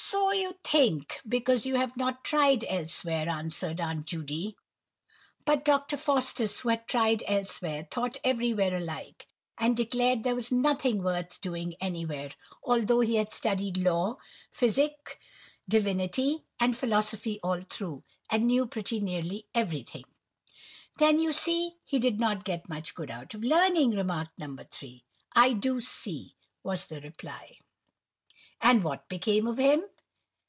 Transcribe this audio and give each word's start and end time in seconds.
"So 0.00 0.30
you 0.30 0.54
think, 0.62 1.20
because 1.26 1.66
you 1.66 1.74
have 1.74 1.96
not 1.96 2.22
tried 2.22 2.62
else 2.68 3.04
where," 3.04 3.28
answered 3.28 3.80
Aunt 3.80 4.06
Judy. 4.06 4.56
"But 5.44 5.64
Dr. 5.64 5.96
Faustus, 5.96 6.60
who 6.60 6.68
had 6.68 6.86
tried 6.86 7.24
elsewhere, 7.26 7.88
thought 7.90 8.16
everywhere 8.22 8.76
alike, 8.76 9.26
and 9.58 9.76
declared 9.76 10.22
there 10.22 10.36
was 10.36 10.52
nothing 10.52 11.02
worth 11.02 11.40
doing 11.40 11.74
anywhere, 11.80 12.30
although 12.62 13.00
he 13.00 13.16
had 13.16 13.32
studied 13.32 13.76
law, 13.76 14.18
physic, 14.52 15.18
divinity, 15.68 16.44
and 16.60 16.76
philosophy 16.76 17.40
all 17.42 17.62
through, 17.62 18.04
and 18.30 18.46
knew 18.46 18.66
pretty 18.66 19.00
nearly 19.00 19.48
everything." 19.52 20.04
"Then 20.98 21.18
you 21.18 21.32
see 21.32 21.74
he 21.84 21.98
did 21.98 22.20
not 22.20 22.44
get 22.44 22.68
much 22.68 22.94
good 22.94 23.10
out 23.10 23.34
of 23.34 23.42
learning," 23.42 23.90
remarked 23.96 24.38
No. 24.38 24.56
3. 24.70 25.02
"I 25.34 25.54
do 25.54 25.80
see," 25.80 26.36
was 26.62 26.86
the 26.86 27.00
reply. 27.00 27.58
"And 28.60 28.82
what 28.82 29.08
became 29.08 29.46
of 29.46 29.58
him?" 29.58 29.82